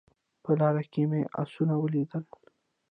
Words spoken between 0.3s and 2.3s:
په لاره کې مې اسونه ولیدل